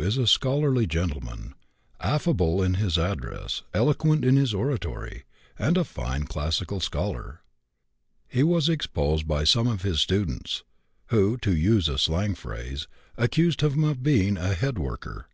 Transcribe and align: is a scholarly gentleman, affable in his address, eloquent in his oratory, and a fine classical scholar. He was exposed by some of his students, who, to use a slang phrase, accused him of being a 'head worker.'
is 0.00 0.16
a 0.16 0.26
scholarly 0.26 0.86
gentleman, 0.86 1.52
affable 2.00 2.62
in 2.62 2.76
his 2.76 2.96
address, 2.96 3.60
eloquent 3.74 4.24
in 4.24 4.36
his 4.36 4.54
oratory, 4.54 5.24
and 5.58 5.76
a 5.76 5.84
fine 5.84 6.24
classical 6.24 6.80
scholar. 6.80 7.42
He 8.26 8.42
was 8.42 8.70
exposed 8.70 9.28
by 9.28 9.44
some 9.44 9.66
of 9.66 9.82
his 9.82 10.00
students, 10.00 10.62
who, 11.08 11.36
to 11.42 11.54
use 11.54 11.90
a 11.90 11.98
slang 11.98 12.34
phrase, 12.34 12.88
accused 13.18 13.60
him 13.60 13.84
of 13.84 14.02
being 14.02 14.38
a 14.38 14.54
'head 14.54 14.78
worker.' 14.78 15.28